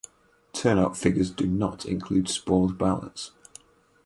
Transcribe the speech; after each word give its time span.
Turnout 0.53 0.97
figures 0.97 1.29
do 1.29 1.45
not 1.45 1.85
include 1.85 2.27
spoiled 2.27 2.75
ballots. 2.75 3.33